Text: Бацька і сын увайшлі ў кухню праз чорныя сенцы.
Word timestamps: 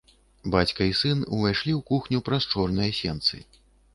Бацька 0.53 0.87
і 0.91 0.93
сын 1.01 1.19
увайшлі 1.35 1.71
ў 1.79 1.85
кухню 1.91 2.23
праз 2.29 2.47
чорныя 2.53 2.91
сенцы. 3.01 3.43